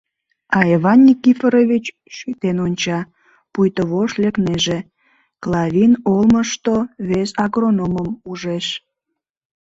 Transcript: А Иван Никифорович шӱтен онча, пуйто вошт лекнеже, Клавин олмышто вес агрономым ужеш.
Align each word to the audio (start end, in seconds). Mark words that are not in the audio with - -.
А 0.57 0.59
Иван 0.75 0.99
Никифорович 1.07 1.85
шӱтен 2.15 2.57
онча, 2.65 2.99
пуйто 3.53 3.83
вошт 3.91 4.15
лекнеже, 4.23 4.79
Клавин 5.43 5.93
олмышто 6.11 6.75
вес 7.07 7.29
агрономым 7.43 8.09
ужеш. 8.29 8.67